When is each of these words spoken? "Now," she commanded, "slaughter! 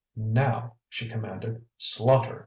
"Now," 0.15 0.77
she 0.89 1.07
commanded, 1.07 1.63
"slaughter! 1.77 2.39